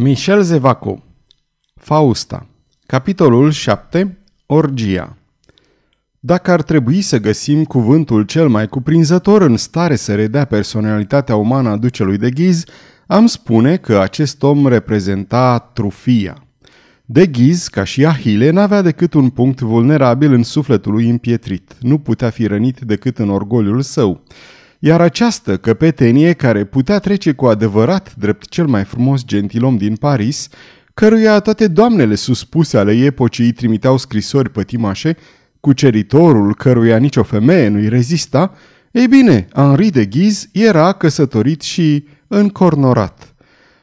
Michel 0.00 0.42
Zevaco 0.42 1.02
Fausta 1.74 2.46
Capitolul 2.86 3.50
7 3.50 4.18
Orgia 4.46 5.16
Dacă 6.20 6.50
ar 6.50 6.62
trebui 6.62 7.00
să 7.00 7.18
găsim 7.18 7.64
cuvântul 7.64 8.22
cel 8.22 8.48
mai 8.48 8.68
cuprinzător 8.68 9.42
în 9.42 9.56
stare 9.56 9.96
să 9.96 10.14
redea 10.14 10.44
personalitatea 10.44 11.36
umană 11.36 11.68
a 11.68 11.76
ducelui 11.76 12.18
de 12.18 12.30
ghiz, 12.30 12.64
am 13.06 13.26
spune 13.26 13.76
că 13.76 13.98
acest 13.98 14.42
om 14.42 14.66
reprezenta 14.66 15.58
trufia. 15.58 16.46
De 17.04 17.26
ghiz, 17.26 17.68
ca 17.68 17.84
și 17.84 18.06
Ahile, 18.06 18.50
n-avea 18.50 18.82
decât 18.82 19.14
un 19.14 19.30
punct 19.30 19.60
vulnerabil 19.60 20.32
în 20.32 20.42
sufletul 20.42 20.92
lui 20.92 21.08
împietrit. 21.08 21.76
Nu 21.80 21.98
putea 21.98 22.30
fi 22.30 22.46
rănit 22.46 22.80
decât 22.80 23.18
în 23.18 23.30
orgoliul 23.30 23.82
său. 23.82 24.22
Iar 24.78 25.00
această 25.00 25.56
căpetenie 25.56 26.32
care 26.32 26.64
putea 26.64 26.98
trece 26.98 27.32
cu 27.32 27.46
adevărat 27.46 28.14
drept 28.14 28.48
cel 28.48 28.66
mai 28.66 28.84
frumos 28.84 29.24
gentilom 29.24 29.76
din 29.76 29.96
Paris, 29.96 30.48
căruia 30.94 31.40
toate 31.40 31.68
doamnele 31.68 32.14
suspuse 32.14 32.78
ale 32.78 32.92
epocii 32.92 33.44
îi 33.44 33.52
trimiteau 33.52 33.96
scrisori 33.96 34.50
pătimașe, 34.50 35.16
cuceritorul 35.60 36.54
căruia 36.54 36.96
nicio 36.96 37.22
femeie 37.22 37.68
nu-i 37.68 37.88
rezista, 37.88 38.52
ei 38.90 39.06
bine, 39.06 39.48
Henri 39.54 39.90
de 39.90 40.04
Ghiz 40.04 40.48
era 40.52 40.92
căsătorit 40.92 41.60
și 41.60 42.04
încornorat. 42.28 43.34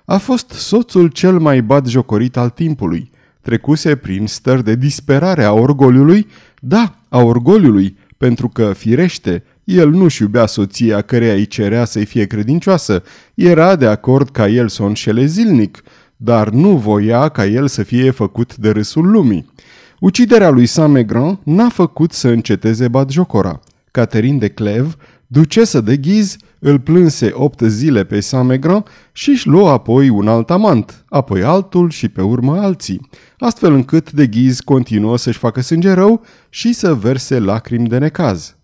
A 0.06 0.18
fost 0.18 0.50
soțul 0.50 1.08
cel 1.08 1.40
mai 1.40 1.62
batjocorit 1.62 2.38
al 2.38 2.50
timpului. 2.50 3.12
Trecuse 3.42 3.96
prin 3.96 4.28
stări 4.28 4.64
de 4.64 4.76
disperare 4.76 5.44
a 5.44 5.52
orgoliului, 5.52 6.28
da, 6.60 6.96
a 7.10 7.20
orgoliului, 7.20 7.98
pentru 8.18 8.50
că, 8.50 8.74
firește, 8.74 9.44
el 9.66 9.90
nu-și 9.90 10.22
iubea 10.22 10.46
soția 10.46 11.02
căreia 11.02 11.34
îi 11.34 11.46
cerea 11.46 11.86
să-i 11.86 12.06
fie 12.06 12.26
credincioasă, 12.26 13.04
era 13.34 13.76
de 13.76 13.86
acord 13.86 14.30
ca 14.30 14.48
el 14.48 14.68
să 14.68 14.84
o 14.84 14.86
înșele 14.86 15.26
zilnic, 15.26 15.84
dar 16.18 16.50
nu 16.50 16.78
voia 16.78 17.30
ca 17.30 17.46
el 17.46 17.68
să 17.68 17.84
fie 17.84 18.12
făcut 18.12 18.56
de 18.56 18.70
râsul 18.70 19.12
lumii. 19.12 19.54
Uciderea 20.00 20.50
lui 20.50 20.66
Saint-Megran 20.66 21.40
n-a 21.44 21.70
făcut 21.70 22.12
să 22.12 22.28
înceteze 22.28 22.88
batjocora. 22.88 23.60
Catherine 23.92 24.38
de 24.38 24.48
Clev, 24.48 24.96
ducesă 25.28 25.82
de 25.82 25.98
Ghiz, 25.98 26.36
îl 26.60 26.80
plânse 26.80 27.32
opt 27.34 27.62
zile 27.62 28.04
pe 28.04 28.20
Saint-Megran 28.20 28.84
și 29.12 29.30
își 29.30 29.48
luă 29.48 29.70
apoi 29.70 30.10
un 30.10 30.28
alt 30.28 30.50
amant, 30.50 31.06
apoi 31.10 31.44
altul 31.44 31.90
și 31.90 32.08
pe 32.10 32.22
urmă 32.22 32.60
alții, 32.60 33.10
astfel 33.38 33.74
încât 33.74 34.12
de 34.12 34.28
Ghiz 34.28 34.60
continuă 34.60 35.18
să-și 35.18 35.38
facă 35.38 35.62
sânge 35.62 35.92
rău 35.92 36.26
și 36.50 36.74
să 36.74 36.94
verse 36.94 37.40
lacrimi 37.40 37.88
de 37.88 37.98
necaz. 37.98 38.55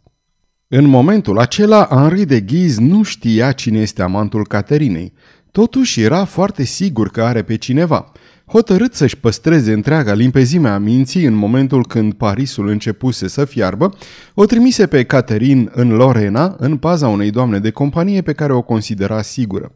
În 0.74 0.86
momentul 0.86 1.40
acela, 1.40 1.88
Henri 1.90 2.26
de 2.26 2.40
Ghiz 2.40 2.78
nu 2.78 3.04
știa 3.04 3.52
cine 3.52 3.80
este 3.80 4.02
amantul 4.02 4.48
Caterinei. 4.48 5.14
Totuși 5.52 6.02
era 6.02 6.26
foarte 6.26 6.64
sigur 6.64 7.10
că 7.10 7.24
are 7.24 7.42
pe 7.42 7.56
cineva. 7.56 8.12
Hotărât 8.46 8.94
să-și 8.94 9.18
păstreze 9.18 9.74
întreaga 9.74 10.14
limpezime 10.14 10.70
a 10.70 10.78
minții 10.78 11.26
în 11.26 11.34
momentul 11.34 11.86
când 11.86 12.14
Parisul 12.14 12.68
începuse 12.68 13.28
să 13.28 13.46
fiarbă, 13.46 13.98
o 14.34 14.46
trimise 14.46 14.88
pe 14.88 15.04
Caterin 15.04 15.72
în 15.74 15.90
Lorena, 15.90 16.56
în 16.58 16.78
paza 16.78 17.08
unei 17.08 17.32
doamne 17.32 17.60
de 17.60 17.72
companie 17.72 18.22
pe 18.22 18.34
care 18.34 18.54
o 18.54 18.62
considera 18.62 19.22
sigură. 19.22 19.72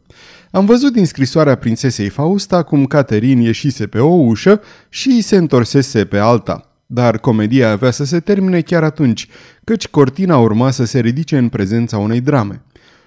Am 0.50 0.66
văzut 0.66 0.92
din 0.92 1.06
scrisoarea 1.06 1.54
prințesei 1.54 2.08
Fausta 2.08 2.62
cum 2.62 2.84
Caterin 2.84 3.40
ieșise 3.40 3.86
pe 3.86 3.98
o 3.98 4.14
ușă 4.14 4.60
și 4.88 5.20
se 5.20 5.36
întorsese 5.36 6.04
pe 6.04 6.18
alta. 6.18 6.65
Dar 6.86 7.18
comedia 7.18 7.70
avea 7.70 7.90
să 7.90 8.04
se 8.04 8.20
termine 8.20 8.60
chiar 8.60 8.82
atunci, 8.82 9.28
căci 9.64 9.88
cortina 9.88 10.38
urma 10.38 10.70
să 10.70 10.84
se 10.84 11.00
ridice 11.00 11.38
în 11.38 11.48
prezența 11.48 11.98
unei 11.98 12.20
drame. 12.20 12.62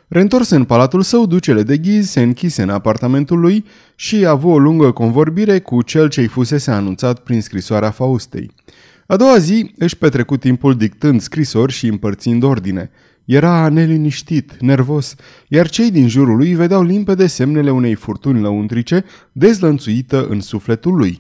Reîntors 0.08 0.49
în 0.49 0.63
palatul 0.63 1.02
său, 1.02 1.25
ducele 1.25 1.63
de 1.63 1.77
ghiz 1.77 2.09
se 2.09 2.22
închise 2.22 2.61
în 2.61 2.69
apartamentul 2.69 3.39
lui 3.39 3.66
și 3.95 4.25
a 4.25 4.30
avut 4.30 4.52
o 4.52 4.57
lungă 4.57 4.91
convorbire 4.91 5.59
cu 5.59 5.81
cel 5.81 6.09
ce-i 6.09 6.27
fusese 6.27 6.72
anunțat 6.72 7.19
prin 7.19 7.41
scrisoarea 7.41 7.91
Faustei. 7.91 8.52
A 9.07 9.16
doua 9.16 9.38
zi 9.38 9.72
își 9.77 9.97
petrecu 9.97 10.38
timpul 10.38 10.75
dictând 10.75 11.22
scrisori 11.22 11.72
și 11.72 11.88
împărțind 11.88 12.44
ordine. 12.44 12.91
Era 13.25 13.69
neliniștit, 13.69 14.57
nervos, 14.59 15.16
iar 15.47 15.69
cei 15.69 15.91
din 15.91 16.07
jurul 16.07 16.38
lui 16.38 16.53
vedeau 16.53 16.84
limpede 16.84 17.28
semnele 17.28 17.72
unei 17.72 17.94
furtuni 17.94 18.41
lăuntrice 18.41 19.06
dezlănțuită 19.31 20.28
în 20.28 20.40
sufletul 20.41 20.96
lui. 20.96 21.19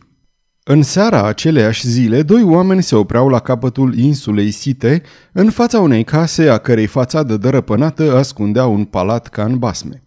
În 0.71 0.81
seara 0.81 1.27
aceleiași 1.27 1.87
zile, 1.87 2.21
doi 2.21 2.43
oameni 2.43 2.83
se 2.83 2.95
opreau 2.95 3.27
la 3.29 3.39
capătul 3.39 3.97
insulei 3.97 4.51
Site, 4.51 5.01
în 5.31 5.49
fața 5.49 5.79
unei 5.79 6.03
case 6.03 6.49
a 6.49 6.57
cărei 6.57 6.85
fațadă 6.85 7.37
dărăpânată 7.37 8.15
ascundea 8.15 8.65
un 8.65 8.83
palat 8.83 9.27
ca 9.27 9.43
în 9.43 9.57
basme. 9.57 10.03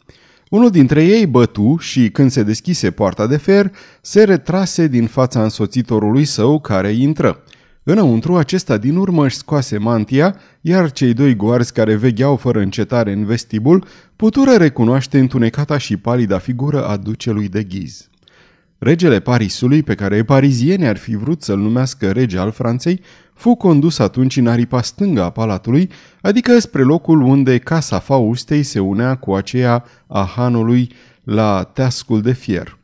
Unul 0.50 0.70
dintre 0.70 1.04
ei 1.04 1.26
bătu 1.26 1.76
și, 1.80 2.10
când 2.10 2.30
se 2.30 2.42
deschise 2.42 2.90
poarta 2.90 3.26
de 3.26 3.36
fer, 3.36 3.72
se 4.00 4.24
retrase 4.24 4.86
din 4.86 5.06
fața 5.06 5.42
însoțitorului 5.42 6.24
său 6.24 6.60
care 6.60 6.90
intră. 6.90 7.42
Înăuntru, 7.82 8.36
acesta 8.36 8.76
din 8.76 8.96
urmă 8.96 9.24
își 9.24 9.36
scoase 9.36 9.78
mantia, 9.78 10.36
iar 10.60 10.92
cei 10.92 11.12
doi 11.12 11.36
goarzi 11.36 11.72
care 11.72 11.94
vegheau 11.94 12.36
fără 12.36 12.60
încetare 12.60 13.12
în 13.12 13.24
vestibul 13.24 13.84
putură 14.16 14.52
recunoaște 14.56 15.18
întunecata 15.18 15.78
și 15.78 15.96
palida 15.96 16.38
figură 16.38 16.86
a 16.86 16.96
ducelui 16.96 17.48
de 17.48 17.62
ghiz. 17.62 18.06
Regele 18.84 19.20
Parisului, 19.20 19.82
pe 19.82 19.94
care 19.94 20.22
parizienii 20.22 20.86
ar 20.86 20.96
fi 20.96 21.16
vrut 21.16 21.42
să-l 21.42 21.58
numească 21.58 22.10
rege 22.10 22.38
al 22.38 22.50
Franței, 22.50 23.00
fu 23.34 23.54
condus 23.54 23.98
atunci 23.98 24.36
în 24.36 24.46
aripa 24.46 24.82
stângă 24.82 25.22
a 25.22 25.30
palatului, 25.30 25.90
adică 26.20 26.58
spre 26.58 26.82
locul 26.82 27.20
unde 27.20 27.58
casa 27.58 27.98
Faustei 27.98 28.62
se 28.62 28.80
unea 28.80 29.14
cu 29.14 29.34
aceea 29.34 29.84
a 30.06 30.32
hanului 30.36 30.92
la 31.24 31.70
teascul 31.72 32.20
de 32.20 32.32
fier. 32.32 32.78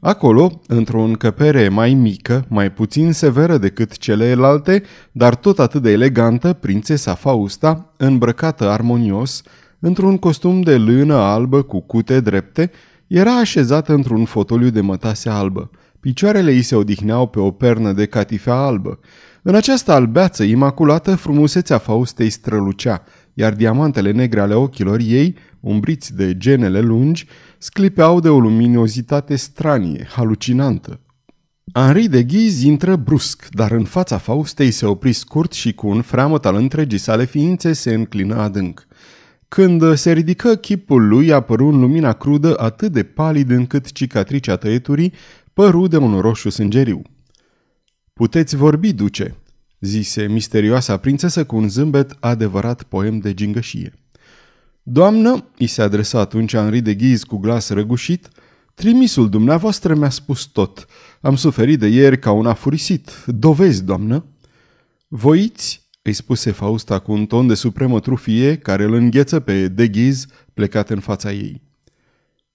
Acolo, 0.00 0.60
într-o 0.66 1.02
încăpere 1.02 1.68
mai 1.68 1.94
mică, 1.94 2.44
mai 2.48 2.72
puțin 2.72 3.12
severă 3.12 3.58
decât 3.58 3.98
celelalte, 3.98 4.82
dar 5.12 5.34
tot 5.34 5.58
atât 5.58 5.82
de 5.82 5.90
elegantă, 5.90 6.52
prințesa 6.52 7.14
Fausta, 7.14 7.92
îmbrăcată 7.96 8.68
armonios, 8.68 9.42
într-un 9.78 10.18
costum 10.18 10.60
de 10.60 10.76
lână 10.76 11.14
albă 11.14 11.62
cu 11.62 11.80
cute 11.80 12.20
drepte, 12.20 12.70
era 13.08 13.38
așezată 13.38 13.92
într-un 13.92 14.24
fotoliu 14.24 14.70
de 14.70 14.80
mătase 14.80 15.28
albă. 15.28 15.70
Picioarele 16.00 16.52
ei 16.52 16.62
se 16.62 16.76
odihneau 16.76 17.26
pe 17.26 17.38
o 17.40 17.50
pernă 17.50 17.92
de 17.92 18.06
catifea 18.06 18.54
albă. 18.54 18.98
În 19.42 19.54
această 19.54 19.92
albeață 19.92 20.42
imaculată, 20.42 21.14
frumusețea 21.14 21.78
Faustei 21.78 22.30
strălucea, 22.30 23.02
iar 23.34 23.54
diamantele 23.54 24.10
negre 24.10 24.40
ale 24.40 24.54
ochilor 24.54 25.00
ei, 25.00 25.34
umbriți 25.60 26.16
de 26.16 26.36
genele 26.36 26.80
lungi, 26.80 27.26
sclipeau 27.58 28.20
de 28.20 28.28
o 28.28 28.40
luminozitate 28.40 29.36
stranie, 29.36 30.06
halucinantă. 30.10 31.00
Henri 31.72 32.08
de 32.08 32.22
Ghiz 32.22 32.62
intră 32.62 32.96
brusc, 32.96 33.48
dar 33.50 33.70
în 33.70 33.84
fața 33.84 34.18
Faustei 34.18 34.70
se 34.70 34.86
opri 34.86 35.12
scurt 35.12 35.52
și 35.52 35.74
cu 35.74 35.88
un 35.88 36.02
freamăt 36.02 36.46
al 36.46 36.54
întregii 36.54 36.98
sale 36.98 37.24
ființe 37.24 37.72
se 37.72 37.94
înclină 37.94 38.34
adânc. 38.34 38.86
Când 39.48 39.94
se 39.94 40.12
ridică 40.12 40.54
chipul 40.54 41.08
lui, 41.08 41.32
apăru 41.32 41.66
în 41.66 41.80
lumina 41.80 42.12
crudă 42.12 42.58
atât 42.58 42.92
de 42.92 43.02
palid 43.02 43.50
încât 43.50 43.92
cicatricea 43.92 44.56
tăieturii 44.56 45.12
păru 45.52 45.86
de 45.86 45.96
un 45.96 46.20
roșu 46.20 46.48
sângeriu. 46.48 47.02
Puteți 48.12 48.56
vorbi, 48.56 48.92
duce, 48.92 49.36
zise 49.80 50.26
misterioasa 50.26 50.96
prințesă 50.96 51.44
cu 51.44 51.56
un 51.56 51.68
zâmbet 51.68 52.16
adevărat 52.20 52.82
poem 52.82 53.18
de 53.18 53.34
gingășie. 53.34 53.94
Doamnă, 54.82 55.44
i 55.58 55.66
se 55.66 55.82
adresa 55.82 56.20
atunci 56.20 56.54
Henri 56.54 56.80
de 56.80 56.94
Ghiz 56.94 57.22
cu 57.22 57.36
glas 57.36 57.68
răgușit, 57.68 58.28
trimisul 58.74 59.28
dumneavoastră 59.28 59.94
mi-a 59.94 60.10
spus 60.10 60.44
tot. 60.44 60.86
Am 61.20 61.36
suferit 61.36 61.78
de 61.78 61.86
ieri 61.86 62.18
ca 62.18 62.30
un 62.30 62.46
afurisit. 62.46 63.24
Dovezi, 63.26 63.84
doamnă? 63.84 64.24
Voiți 65.08 65.87
îi 66.08 66.14
spuse 66.14 66.50
Fausta 66.50 66.98
cu 66.98 67.12
un 67.12 67.26
ton 67.26 67.46
de 67.46 67.54
supremă 67.54 68.00
trufie 68.00 68.56
care 68.56 68.84
îl 68.84 68.92
îngheță 68.92 69.40
pe 69.40 69.68
deghiz 69.68 70.26
plecat 70.54 70.90
în 70.90 71.00
fața 71.00 71.32
ei. 71.32 71.62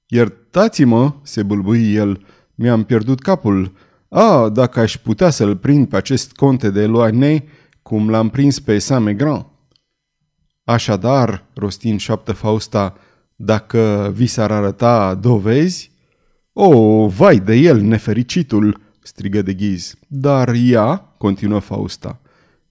Iertați-mă, 0.07 1.13
se 1.21 1.43
bâlbâi 1.43 1.95
el, 1.95 2.25
mi-am 2.55 2.83
pierdut 2.83 3.19
capul. 3.21 3.71
A, 4.09 4.49
dacă 4.49 4.79
aș 4.79 4.97
putea 4.97 5.29
să-l 5.29 5.57
prind 5.57 5.87
pe 5.87 5.95
acest 5.95 6.31
conte 6.31 6.69
de 6.69 6.85
Loane, 6.85 7.43
cum 7.81 8.09
l-am 8.09 8.29
prins 8.29 8.59
pe 8.59 8.79
Saint-Megrand. 8.79 9.45
Așadar, 10.63 11.45
rostin 11.53 11.97
șoaptă 11.97 12.31
Fausta, 12.31 12.97
dacă 13.35 14.11
vi 14.15 14.25
s-ar 14.25 14.51
arăta 14.51 15.15
dovezi? 15.15 15.91
O, 16.53 17.07
vai 17.07 17.39
de 17.39 17.55
el, 17.55 17.81
nefericitul, 17.81 18.81
strigă 19.01 19.41
de 19.41 19.53
ghiz. 19.53 19.95
Dar 20.07 20.53
ea, 20.55 21.13
continuă 21.17 21.59
Fausta, 21.59 22.21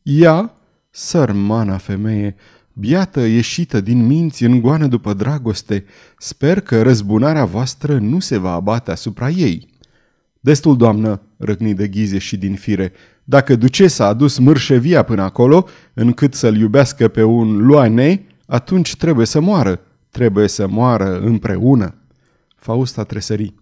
ea 0.02 0.56
Sărmana 0.94 1.76
femeie, 1.76 2.34
biată 2.72 3.20
ieșită 3.20 3.80
din 3.80 4.06
minți 4.06 4.44
în 4.44 4.60
goană 4.60 4.86
după 4.86 5.12
dragoste, 5.14 5.84
sper 6.18 6.60
că 6.60 6.82
răzbunarea 6.82 7.44
voastră 7.44 7.98
nu 7.98 8.20
se 8.20 8.38
va 8.38 8.52
abate 8.52 8.90
asupra 8.90 9.30
ei. 9.30 9.68
Destul, 10.40 10.76
doamnă, 10.76 11.20
răcni 11.36 11.74
de 11.74 11.88
ghize 11.88 12.18
și 12.18 12.36
din 12.36 12.54
fire, 12.54 12.92
dacă 13.24 13.56
ducesa 13.56 14.06
a 14.06 14.12
dus 14.12 14.38
mârșevia 14.38 15.02
până 15.02 15.22
acolo, 15.22 15.66
încât 15.94 16.34
să-l 16.34 16.56
iubească 16.56 17.08
pe 17.08 17.22
un 17.22 17.66
luane, 17.66 18.26
atunci 18.46 18.96
trebuie 18.96 19.26
să 19.26 19.40
moară, 19.40 19.80
trebuie 20.10 20.48
să 20.48 20.68
moară 20.68 21.20
împreună. 21.20 21.94
Fausta 22.56 23.04
tresări. 23.04 23.54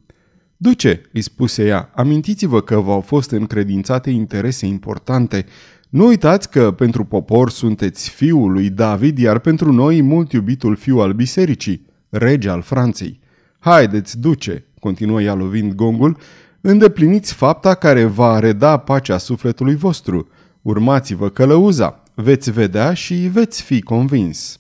Duce, 0.57 1.01
îi 1.13 1.21
spuse 1.21 1.65
ea, 1.67 1.91
amintiți-vă 1.95 2.61
că 2.61 2.81
v-au 2.81 3.01
fost 3.01 3.31
încredințate 3.31 4.11
interese 4.11 4.67
importante. 4.67 5.47
Nu 5.91 6.07
uitați 6.07 6.51
că 6.51 6.71
pentru 6.71 7.05
popor 7.05 7.51
sunteți 7.51 8.11
fiul 8.11 8.53
lui 8.53 8.71
David, 8.71 9.19
iar 9.19 9.39
pentru 9.39 9.73
noi 9.73 10.03
mult 10.03 10.33
iubitul 10.33 10.77
fiu 10.77 10.99
al 10.99 11.13
bisericii, 11.13 11.87
rege 12.09 12.49
al 12.49 12.63
Franței. 12.63 13.21
Haideți, 13.59 14.21
duce, 14.21 14.67
continuă 14.81 15.23
ea 15.23 15.35
lovind 15.35 15.73
gongul, 15.73 16.17
îndepliniți 16.61 17.35
fapta 17.35 17.75
care 17.75 18.05
va 18.05 18.39
reda 18.39 18.77
pacea 18.77 19.19
sufletului 19.19 19.75
vostru. 19.75 20.29
Urmați-vă 20.63 21.29
călăuza, 21.29 22.03
veți 22.15 22.51
vedea 22.51 22.95
și 22.95 23.15
veți 23.15 23.63
fi 23.63 23.81
convins. 23.81 24.59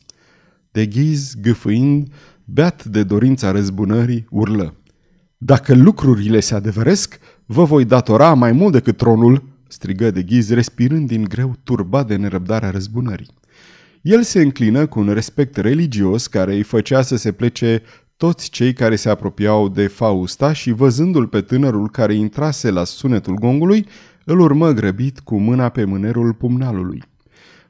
De 0.71 0.87
ghiz, 0.87 1.35
gâfâind, 1.41 2.12
beat 2.44 2.85
de 2.85 3.03
dorința 3.03 3.50
răzbunării, 3.50 4.26
urlă. 4.31 4.75
Dacă 5.37 5.75
lucrurile 5.75 6.41
se 6.41 6.55
adevăresc, 6.55 7.19
vă 7.47 7.65
voi 7.65 7.85
datora 7.85 8.35
mai 8.35 8.53
mult 8.53 8.73
decât 8.73 8.97
tronul, 8.97 9.50
strigă 9.72 10.11
de 10.11 10.22
ghiz, 10.22 10.50
respirând 10.50 11.08
din 11.08 11.25
greu, 11.25 11.56
turbat 11.64 12.06
de 12.06 12.17
nerăbdarea 12.17 12.70
răzbunării. 12.70 13.28
El 14.02 14.22
se 14.22 14.40
înclină 14.40 14.87
cu 14.87 15.00
un 15.00 15.12
respect 15.12 15.56
religios 15.56 16.26
care 16.26 16.55
îi 16.55 16.62
făcea 16.62 17.02
să 17.02 17.17
se 17.17 17.32
plece 17.32 17.82
toți 18.17 18.50
cei 18.50 18.72
care 18.72 18.96
se 18.96 19.08
apropiau 19.08 19.69
de 19.69 19.87
Fausta 19.87 20.52
și 20.52 20.70
văzându-l 20.70 21.26
pe 21.26 21.40
tânărul 21.40 21.90
care 21.90 22.14
intrase 22.14 22.70
la 22.70 22.84
sunetul 22.84 23.34
gongului, 23.34 23.87
îl 24.25 24.40
urmă 24.40 24.72
grăbit 24.72 25.19
cu 25.19 25.38
mâna 25.38 25.69
pe 25.69 25.84
mânerul 25.84 26.32
pumnalului. 26.32 27.02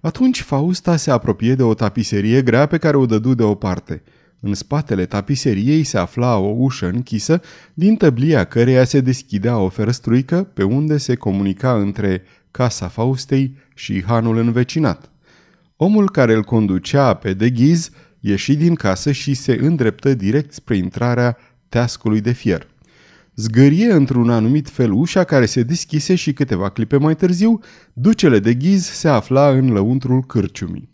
Atunci 0.01 0.43
Fausta 0.43 0.97
se 0.97 1.11
apropie 1.11 1.55
de 1.55 1.63
o 1.63 1.75
tapiserie 1.75 2.43
grea 2.43 2.67
pe 2.67 2.79
care 2.79 2.97
o 2.97 3.07
dădu 3.07 3.35
deoparte. 3.35 4.03
În 4.41 4.55
spatele 4.55 5.07
tapiseriei 5.07 5.85
se 5.85 5.99
afla 5.99 6.37
o 6.37 6.55
ușă 6.57 6.87
închisă, 6.87 7.41
din 7.75 7.97
tăblia 7.97 8.45
căreia 8.45 8.85
se 8.85 9.01
deschidea 9.01 9.59
o 9.59 9.69
ferăstruică 9.69 10.43
pe 10.43 10.63
unde 10.63 10.97
se 10.97 11.15
comunica 11.15 11.75
între 11.75 12.23
casa 12.51 12.89
Faustei 12.89 13.57
și 13.75 14.05
hanul 14.05 14.37
învecinat. 14.37 15.11
Omul 15.77 16.11
care 16.11 16.35
îl 16.35 16.43
conducea 16.43 17.15
pe 17.15 17.35
deghiz 17.35 17.91
ieși 18.21 18.57
din 18.57 18.75
casă 18.75 19.13
și 19.13 19.35
se 19.35 19.59
îndreptă 19.61 20.15
direct 20.15 20.53
spre 20.53 20.77
intrarea 20.77 21.37
teascului 21.69 22.21
de 22.21 22.33
fier. 22.33 22.67
Zgârie 23.35 23.93
într-un 23.93 24.31
anumit 24.31 24.69
fel 24.69 24.93
ușa 24.93 25.25
care 25.25 25.47
se 25.47 25.63
deschise 25.63 26.15
și 26.15 26.33
câteva 26.33 26.69
clipe 26.69 26.97
mai 26.97 27.15
târziu, 27.15 27.61
ducele 27.93 28.39
de 28.39 28.55
ghiz 28.55 28.85
se 28.85 29.09
afla 29.09 29.49
în 29.49 29.73
lăuntrul 29.73 30.25
cârciumii. 30.25 30.89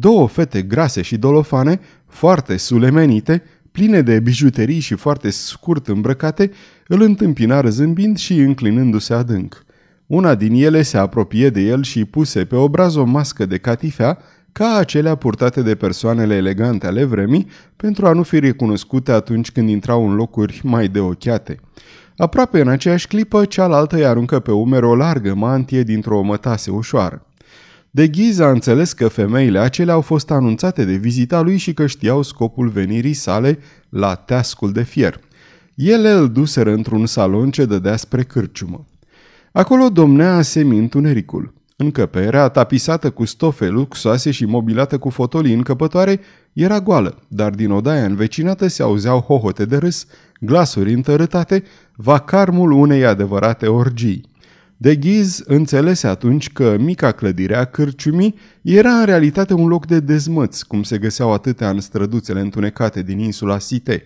Două 0.00 0.28
fete 0.28 0.62
grase 0.62 1.02
și 1.02 1.16
dolofane, 1.16 1.80
foarte 2.06 2.56
sulemenite, 2.56 3.42
pline 3.72 4.00
de 4.00 4.20
bijuterii 4.20 4.78
și 4.78 4.94
foarte 4.94 5.30
scurt 5.30 5.88
îmbrăcate, 5.88 6.50
îl 6.86 7.02
întâmpinară 7.02 7.68
zâmbind 7.68 8.16
și 8.16 8.38
înclinându-se 8.38 9.14
adânc. 9.14 9.64
Una 10.06 10.34
din 10.34 10.52
ele 10.54 10.82
se 10.82 10.98
apropie 10.98 11.50
de 11.50 11.60
el 11.60 11.82
și 11.82 12.04
puse 12.04 12.44
pe 12.44 12.56
obraz 12.56 12.94
o 12.94 13.04
mască 13.04 13.46
de 13.46 13.58
catifea, 13.58 14.18
ca 14.52 14.74
acelea 14.74 15.14
purtate 15.14 15.62
de 15.62 15.74
persoanele 15.74 16.34
elegante 16.34 16.86
ale 16.86 17.04
vremii, 17.04 17.46
pentru 17.76 18.06
a 18.06 18.12
nu 18.12 18.22
fi 18.22 18.38
recunoscute 18.38 19.12
atunci 19.12 19.50
când 19.50 19.68
intrau 19.68 20.08
în 20.08 20.14
locuri 20.14 20.60
mai 20.64 20.88
deochiate. 20.88 21.60
Aproape 22.16 22.60
în 22.60 22.68
aceeași 22.68 23.06
clipă, 23.06 23.44
cealaltă 23.44 23.96
îi 23.96 24.06
aruncă 24.06 24.40
pe 24.40 24.52
umeri 24.52 24.86
o 24.86 24.96
largă 24.96 25.34
mantie 25.34 25.82
dintr-o 25.82 26.22
mătase 26.22 26.70
ușoară. 26.70 27.27
De 27.90 28.08
ghiz 28.08 28.38
a 28.38 28.50
înțeles 28.50 28.92
că 28.92 29.08
femeile 29.08 29.58
acelea 29.58 29.94
au 29.94 30.00
fost 30.00 30.30
anunțate 30.30 30.84
de 30.84 30.94
vizita 30.94 31.40
lui 31.40 31.56
și 31.56 31.74
că 31.74 31.86
știau 31.86 32.22
scopul 32.22 32.68
venirii 32.68 33.12
sale 33.12 33.58
la 33.88 34.14
teascul 34.14 34.72
de 34.72 34.82
fier. 34.82 35.20
Ele 35.74 36.10
îl 36.10 36.32
duseră 36.32 36.72
într-un 36.72 37.06
salon 37.06 37.50
ce 37.50 37.64
dădea 37.64 37.96
spre 37.96 38.22
cârciumă. 38.22 38.86
Acolo 39.52 39.88
domnea 39.88 40.42
semi-întunericul. 40.42 41.54
Încăperea, 41.76 42.48
tapisată 42.48 43.10
cu 43.10 43.24
stofe 43.24 43.68
luxoase 43.68 44.30
și 44.30 44.44
mobilată 44.44 44.98
cu 44.98 45.10
fotolii 45.10 45.54
încăpătoare, 45.54 46.20
era 46.52 46.80
goală, 46.80 47.22
dar 47.28 47.50
din 47.50 47.70
odaia 47.70 48.04
învecinată 48.04 48.66
se 48.66 48.82
auzeau 48.82 49.20
hohote 49.20 49.64
de 49.64 49.76
râs, 49.76 50.06
glasuri 50.40 50.92
întărâtate, 50.92 51.62
vacarmul 51.96 52.70
unei 52.70 53.04
adevărate 53.04 53.66
orgii. 53.66 54.28
De 54.80 54.96
ghiz 54.96 55.42
înțelese 55.46 56.06
atunci 56.06 56.52
că 56.52 56.76
mica 56.78 57.12
clădire 57.12 57.56
a 57.56 57.64
cârciumii 57.64 58.34
era 58.62 58.90
în 58.90 59.04
realitate 59.04 59.54
un 59.54 59.66
loc 59.66 59.86
de 59.86 60.00
dezmăți, 60.00 60.66
cum 60.66 60.82
se 60.82 60.98
găseau 60.98 61.32
atâtea 61.32 61.70
în 61.70 61.80
străduțele 61.80 62.40
întunecate 62.40 63.02
din 63.02 63.18
insula 63.18 63.58
Site. 63.58 64.04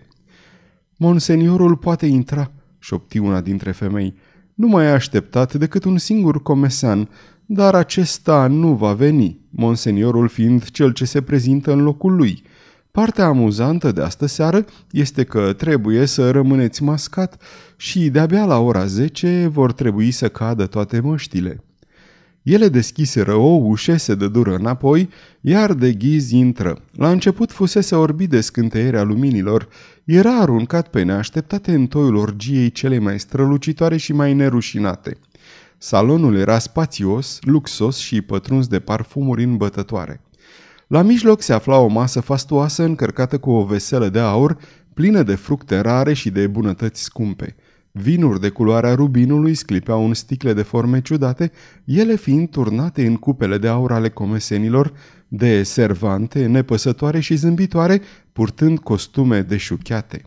Monseniorul 0.97 1.77
poate 1.77 2.07
intra, 2.07 2.53
șopti 2.79 3.19
una 3.19 3.41
dintre 3.41 3.71
femei. 3.73 4.15
Nu 4.55 4.67
mai 4.67 4.87
a 4.87 4.93
așteptat 4.93 5.55
decât 5.55 5.85
un 5.85 5.99
singur 5.99 6.43
comesan, 6.43 7.09
dar 7.47 7.75
acesta 7.75 8.47
nu 8.47 8.75
va 8.75 8.93
veni, 8.93 9.41
monseniorul 9.51 10.29
fiind 10.29 10.71
cel 10.71 10.93
ce 10.93 11.05
se 11.05 11.23
prezintă 11.23 11.73
în 11.73 11.83
locul 11.83 12.17
lui. 12.17 12.43
Partea 12.93 13.25
amuzantă 13.25 13.93
de 13.93 14.03
astă 14.03 14.27
seară 14.27 14.65
este 14.91 15.25
că 15.25 15.53
trebuie 15.53 16.07
să 16.07 16.31
rămâneți 16.31 16.83
mascat 16.83 17.43
și 17.77 18.11
de-abia 18.11 18.45
la 18.45 18.59
ora 18.59 18.87
10 18.87 19.49
vor 19.53 19.73
trebui 19.73 20.11
să 20.11 20.29
cadă 20.29 20.67
toate 20.67 21.01
măștile. 21.01 21.65
Ele 22.43 22.69
deschiseră 22.69 23.35
o 23.35 23.55
ușă, 23.55 23.97
se 23.97 24.15
dădură 24.15 24.55
înapoi, 24.55 25.09
iar 25.41 25.73
de 25.73 25.93
ghiz 25.93 26.31
intră. 26.31 26.83
La 26.93 27.11
început 27.11 27.53
fusese 27.53 27.95
orbit 27.95 28.31
de 28.31 28.41
scânteierea 28.41 29.03
luminilor, 29.03 29.69
era 30.05 30.39
aruncat 30.39 30.89
pe 30.89 31.03
neașteptate 31.03 31.73
în 31.73 31.87
toiul 31.87 32.17
orgiei 32.17 32.71
cele 32.71 32.99
mai 32.99 33.21
strălucitoare 33.21 33.97
și 33.97 34.13
mai 34.13 34.35
nerușinate– 34.35 35.17
Salonul 35.85 36.37
era 36.37 36.59
spațios, 36.59 37.39
luxos 37.41 37.97
și 37.97 38.21
pătruns 38.21 38.67
de 38.67 38.81
parfumuri 38.81 39.45
îmbătătoare. 39.45 40.21
La 40.93 41.03
mijloc 41.03 41.43
se 41.43 41.53
afla 41.53 41.79
o 41.79 41.87
masă 41.87 42.21
fastuoasă 42.21 42.83
încărcată 42.83 43.39
cu 43.39 43.51
o 43.51 43.65
veselă 43.65 44.09
de 44.09 44.19
aur, 44.19 44.57
plină 44.95 45.23
de 45.23 45.35
fructe 45.35 45.81
rare 45.81 46.13
și 46.13 46.31
de 46.31 46.47
bunătăți 46.47 47.03
scumpe. 47.03 47.57
Vinuri 47.93 48.41
de 48.41 48.49
culoarea 48.49 48.95
rubinului 48.95 49.55
sclipeau 49.55 50.07
în 50.07 50.15
sticle 50.15 50.53
de 50.53 50.63
forme 50.63 51.01
ciudate, 51.01 51.53
ele 51.85 52.17
fiind 52.17 52.49
turnate 52.49 53.07
în 53.07 53.17
cupele 53.17 53.59
de 53.59 53.69
aur 53.69 53.93
ale 53.93 54.09
comesenilor, 54.09 54.93
de 55.29 55.63
servante, 55.63 56.47
nepăsătoare 56.47 57.21
și 57.21 57.35
zâmbitoare, 57.35 58.01
purtând 58.33 58.79
costume 58.79 59.41
deșuchiate. 59.41 60.23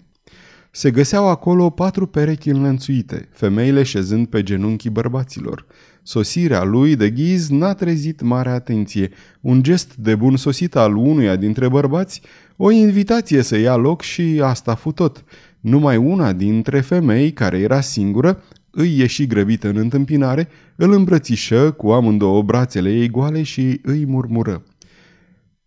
Se 0.72 0.92
găseau 0.92 1.30
acolo 1.30 1.70
patru 1.70 2.08
perechi 2.08 2.50
înlănțuite, 2.50 3.30
femeile 3.32 3.84
șezând 3.84 4.28
pe 4.28 4.44
genunchii 4.44 4.90
bărbaților. 4.90 5.66
Sosirea 6.08 6.64
lui 6.64 6.96
de 6.96 7.10
ghiz 7.10 7.50
n-a 7.50 7.74
trezit 7.74 8.22
mare 8.22 8.50
atenție. 8.50 9.10
Un 9.42 9.64
gest 9.64 9.96
de 9.96 10.16
bun 10.16 10.38
sosit 10.38 10.76
al 10.76 10.96
unuia 10.96 11.36
dintre 11.36 11.68
bărbați, 11.70 12.22
o 12.56 12.72
invitație 12.72 13.42
să 13.42 13.58
ia 13.58 13.76
loc 13.76 14.02
și 14.02 14.40
asta 14.44 14.76
fu 14.76 14.92
tot. 14.92 15.24
Numai 15.60 15.98
una 15.98 16.34
dintre 16.34 16.82
femei, 16.82 17.32
care 17.34 17.58
era 17.58 17.82
singură, 17.82 18.44
îi 18.70 18.98
ieși 18.98 19.28
grăbită 19.28 19.68
în 19.70 19.78
întâmpinare, 19.78 20.48
îl 20.76 20.94
îmbrățișă 20.94 21.72
cu 21.72 21.92
amândouă 21.92 22.42
brațele 22.42 22.94
ei 22.94 23.10
goale 23.10 23.44
și 23.44 23.80
îi 23.84 24.06
murmură. 24.06 24.64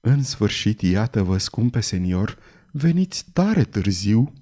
În 0.01 0.23
sfârșit, 0.23 0.81
iată-vă, 0.81 1.39
scumpe 1.39 1.81
senior, 1.81 2.39
veniți 2.71 3.25
tare 3.33 3.63
târziu 3.63 4.33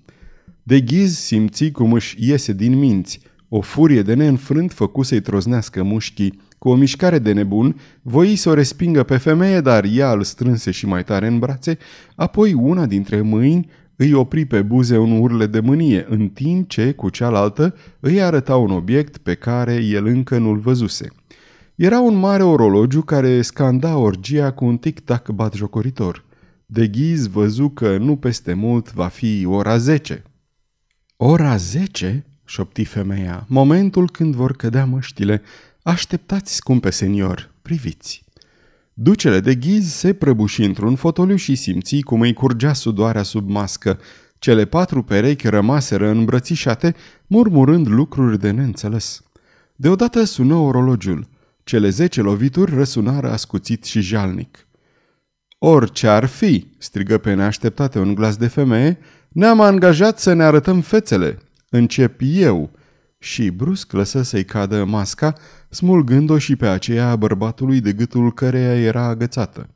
de 0.62 0.80
ghiz 0.80 1.18
simți 1.18 1.70
cum 1.70 1.92
își 1.92 2.16
iese 2.18 2.52
din 2.52 2.78
minți. 2.78 3.20
O 3.48 3.60
furie 3.60 4.02
de 4.02 4.14
neînfrânt 4.14 4.72
făcu 4.72 5.02
să-i 5.02 5.20
troznească 5.20 5.82
mușchii. 5.82 6.40
Cu 6.58 6.68
o 6.68 6.74
mișcare 6.74 7.18
de 7.18 7.32
nebun, 7.32 7.80
voi 8.02 8.36
să 8.36 8.48
o 8.48 8.54
respingă 8.54 9.02
pe 9.02 9.16
femeie, 9.16 9.60
dar 9.60 9.84
ea 9.84 10.12
îl 10.12 10.22
strânse 10.22 10.70
și 10.70 10.86
mai 10.86 11.04
tare 11.04 11.26
în 11.26 11.38
brațe, 11.38 11.78
apoi 12.14 12.52
una 12.52 12.86
dintre 12.86 13.20
mâini 13.20 13.68
îi 13.96 14.12
opri 14.12 14.44
pe 14.44 14.62
buze 14.62 14.98
un 14.98 15.18
urle 15.18 15.46
de 15.46 15.60
mânie, 15.60 16.06
în 16.08 16.28
timp 16.28 16.68
ce, 16.68 16.92
cu 16.92 17.08
cealaltă, 17.08 17.74
îi 18.00 18.22
arăta 18.22 18.56
un 18.56 18.70
obiect 18.70 19.16
pe 19.16 19.34
care 19.34 19.74
el 19.74 20.06
încă 20.06 20.38
nu-l 20.38 20.58
văzuse. 20.58 21.08
Era 21.74 22.00
un 22.00 22.14
mare 22.16 22.42
orologiu 22.42 23.02
care 23.02 23.42
scanda 23.42 23.96
orgia 23.96 24.50
cu 24.50 24.64
un 24.64 24.76
tic-tac 24.76 25.28
batjocoritor. 25.30 26.24
De 26.66 26.86
ghiz 26.86 27.26
văzu 27.26 27.68
că 27.68 27.96
nu 27.96 28.16
peste 28.16 28.54
mult 28.54 28.92
va 28.92 29.06
fi 29.06 29.46
ora 29.48 29.76
zece. 29.76 30.22
Ora 31.16 31.56
zece, 31.56 32.26
șopti 32.46 32.84
femeia, 32.84 33.44
momentul 33.48 34.10
când 34.10 34.34
vor 34.34 34.56
cădea 34.56 34.84
măștile. 34.84 35.42
Așteptați, 35.82 36.54
scumpe 36.54 36.90
senior, 36.90 37.50
priviți. 37.62 38.24
Ducele 38.94 39.40
de 39.40 39.54
ghiz 39.54 39.92
se 39.92 40.12
prăbuși 40.12 40.62
într-un 40.62 40.94
fotoliu 40.94 41.36
și 41.36 41.54
simți 41.54 42.00
cum 42.00 42.20
îi 42.20 42.32
curgea 42.32 42.72
sudoarea 42.72 43.22
sub 43.22 43.48
mască. 43.48 43.98
Cele 44.38 44.64
patru 44.64 45.02
perechi 45.02 45.48
rămaseră 45.48 46.08
îmbrățișate, 46.08 46.94
murmurând 47.26 47.88
lucruri 47.88 48.38
de 48.38 48.50
neînțeles. 48.50 49.22
Deodată 49.74 50.24
sună 50.24 50.54
orologiul. 50.54 51.28
Cele 51.64 51.88
zece 51.88 52.20
lovituri 52.20 52.74
răsunară 52.74 53.30
ascuțit 53.30 53.84
și 53.84 54.00
jalnic. 54.00 54.66
Orice 55.58 56.08
ar 56.08 56.24
fi, 56.24 56.66
strigă 56.78 57.18
pe 57.18 57.34
neașteptate 57.34 57.98
un 57.98 58.14
glas 58.14 58.36
de 58.36 58.46
femeie, 58.46 58.98
ne-am 59.28 59.60
angajat 59.60 60.18
să 60.18 60.32
ne 60.32 60.42
arătăm 60.42 60.80
fețele. 60.80 61.38
Încep 61.76 62.20
eu!" 62.24 62.70
Și 63.18 63.50
brusc 63.50 63.92
lăsă 63.92 64.22
să-i 64.22 64.44
cadă 64.44 64.84
masca, 64.84 65.34
smulgând-o 65.70 66.38
și 66.38 66.56
pe 66.56 66.66
aceea 66.66 67.10
a 67.10 67.16
bărbatului 67.16 67.80
de 67.80 67.92
gâtul 67.92 68.32
căreia 68.32 68.74
era 68.74 69.04
agățată. 69.04 69.68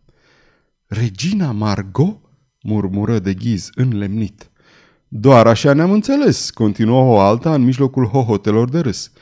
Regina 0.87 1.53
Margot?" 1.53 2.21
murmură 2.63 3.19
de 3.19 3.35
ghiz 3.35 3.71
înlemnit. 3.75 4.51
Doar 5.09 5.47
așa 5.47 5.73
ne-am 5.73 5.91
înțeles, 5.91 6.51
continuă 6.51 7.03
o 7.03 7.19
alta 7.19 7.55
în 7.55 7.63
mijlocul 7.63 8.05
hohotelor 8.05 8.69
de 8.69 8.79
râs. 8.79 9.13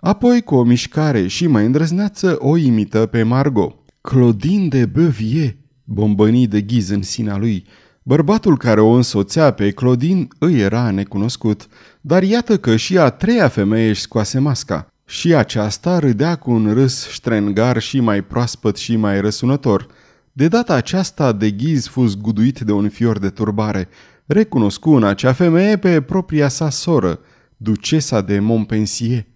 Apoi, 0.00 0.42
cu 0.42 0.54
o 0.54 0.62
mișcare 0.62 1.26
și 1.26 1.46
mai 1.46 1.64
îndrăzneață, 1.64 2.36
o 2.38 2.56
imită 2.56 3.06
pe 3.06 3.22
Margot. 3.22 3.76
Claudine 4.00 4.68
de 4.68 4.86
Beuvier, 4.86 5.56
bombănii 5.84 6.46
de 6.46 6.60
ghiz 6.60 6.88
în 6.88 7.02
sina 7.02 7.38
lui. 7.38 7.66
Bărbatul 8.08 8.56
care 8.56 8.80
o 8.80 8.90
însoțea 8.90 9.50
pe 9.50 9.70
Claudine 9.70 10.28
îi 10.38 10.60
era 10.60 10.90
necunoscut, 10.90 11.66
dar 12.00 12.22
iată 12.22 12.58
că 12.58 12.76
și 12.76 12.98
a 12.98 13.10
treia 13.10 13.48
femeie 13.48 13.88
își 13.88 14.00
scoase 14.00 14.38
masca. 14.38 14.86
Și 15.04 15.34
aceasta 15.34 15.98
râdea 15.98 16.36
cu 16.36 16.50
un 16.50 16.72
râs 16.72 17.08
ștrengar 17.08 17.78
și 17.78 18.00
mai 18.00 18.22
proaspăt 18.22 18.76
și 18.76 18.96
mai 18.96 19.20
răsunător. 19.20 19.86
De 20.32 20.48
data 20.48 20.74
aceasta, 20.74 21.32
de 21.32 21.50
ghiz 21.50 21.86
fus 21.86 22.16
guduit 22.16 22.60
de 22.60 22.72
un 22.72 22.88
fior 22.88 23.18
de 23.18 23.28
turbare. 23.28 23.88
Recunoscu 24.26 24.90
în 24.90 25.04
acea 25.04 25.32
femeie 25.32 25.76
pe 25.76 26.00
propria 26.00 26.48
sa 26.48 26.70
soră, 26.70 27.20
ducesa 27.56 28.20
de 28.20 28.38
Montpensier. 28.38 29.26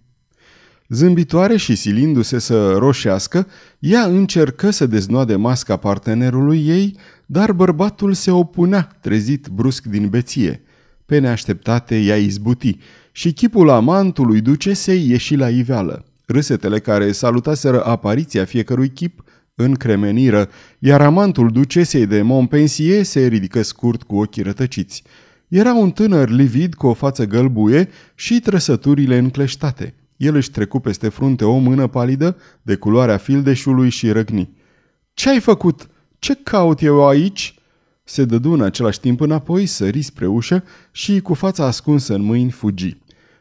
Zâmbitoare 0.88 1.57
și 1.57 1.75
silindu-se 1.75 2.38
să 2.38 2.73
roșească, 2.73 3.47
ea 3.79 4.02
încercă 4.02 4.71
să 4.71 4.87
deznoade 4.87 5.37
masca 5.37 5.76
partenerului 5.76 6.67
ei, 6.67 6.97
dar 7.32 7.52
bărbatul 7.52 8.12
se 8.12 8.30
opunea, 8.30 8.98
trezit 9.00 9.48
brusc 9.48 9.84
din 9.84 10.08
beție. 10.08 10.62
Pe 11.06 11.18
neașteptate 11.18 12.00
ea 12.00 12.16
izbuti 12.16 12.78
și 13.12 13.32
chipul 13.32 13.70
amantului 13.70 14.40
ducesei 14.40 15.08
ieși 15.08 15.36
la 15.36 15.48
iveală. 15.48 16.04
Râsetele 16.26 16.78
care 16.78 17.12
salutaseră 17.12 17.84
apariția 17.84 18.44
fiecărui 18.44 18.88
chip 18.88 19.24
încremeniră, 19.54 20.48
iar 20.78 21.00
amantul 21.00 21.50
ducesei 21.50 22.06
de 22.06 22.22
Montpensier 22.22 23.02
se 23.02 23.26
ridică 23.26 23.62
scurt 23.62 24.02
cu 24.02 24.16
ochii 24.16 24.42
rătăciți. 24.42 25.02
Era 25.48 25.74
un 25.74 25.90
tânăr 25.90 26.28
livid 26.28 26.74
cu 26.74 26.86
o 26.86 26.94
față 26.94 27.24
gălbuie 27.24 27.88
și 28.14 28.40
trăsăturile 28.40 29.18
încleștate. 29.18 29.94
El 30.16 30.34
își 30.34 30.50
trecu 30.50 30.78
peste 30.78 31.08
frunte 31.08 31.44
o 31.44 31.58
mână 31.58 31.86
palidă, 31.86 32.36
de 32.62 32.74
culoarea 32.74 33.16
fildeșului 33.16 33.88
și 33.88 34.10
răgni. 34.10 34.50
Ce-ai 35.14 35.40
făcut? 35.40 35.86
Ce 36.23 36.35
caut 36.35 36.83
eu 36.83 37.09
aici?" 37.09 37.55
Se 38.05 38.25
dădu 38.25 38.52
în 38.52 38.61
același 38.61 39.00
timp 39.00 39.21
înapoi, 39.21 39.67
sări 39.67 40.02
spre 40.02 40.26
ușă 40.26 40.64
și, 40.93 41.21
cu 41.21 41.35
fața 41.35 41.64
ascunsă 41.64 42.14
în 42.14 42.23
mâini, 42.23 42.50
fugi. 42.50 42.97